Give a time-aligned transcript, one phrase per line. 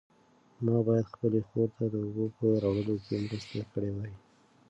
[0.65, 4.13] ما باید خپلې خور ته د اوبو په راوړلو کې مرسته کړې وای.